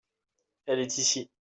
[0.65, 1.29] elle est ici.